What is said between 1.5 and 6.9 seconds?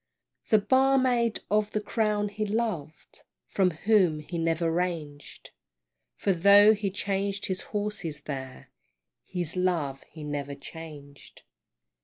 of the Crown he loved, From whom he never ranged, For though he